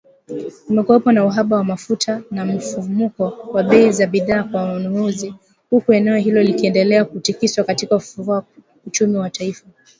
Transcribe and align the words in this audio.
Kumekuwepo 0.67 1.11
na 1.11 1.25
uhaba 1.25 1.57
wa 1.57 1.63
mafuta 1.63 2.21
na 2.31 2.45
mfumuko 2.45 3.23
wa 3.53 3.63
bei 3.63 3.91
za 3.91 4.07
bidhaa 4.07 4.43
kwa 4.43 4.63
wanunuzi, 4.63 5.33
huku 5.69 5.93
eneo 5.93 6.15
hilo 6.17 6.41
likiendelea 6.43 7.05
kutikiswa 7.05 7.63
katika 7.63 7.95
kufufua 7.97 8.45
uchumi 8.87 9.17
wa 9.17 9.29
taifa 9.29 9.65